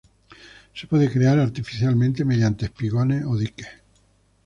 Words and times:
Se 0.73 0.87
puede 0.87 1.11
crear 1.11 1.37
artificialmente 1.37 2.25
mediante 2.25 2.65
espigones 2.65 3.23
o 3.23 3.37
diques. 3.37 3.67